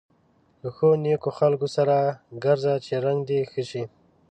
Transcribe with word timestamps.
له 0.61 0.69
ښو 0.75 0.89
نېکو 1.03 1.29
خلکو 1.39 1.67
سره 1.75 1.95
ګرځه 2.43 2.73
چې 2.85 2.93
رنګه 3.05 3.25
دې 3.29 3.39
ښه 3.51 3.63
شي. 3.69 3.83